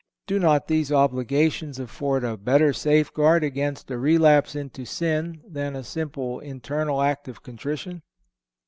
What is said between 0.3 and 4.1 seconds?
not these obligations afford a better safeguard against a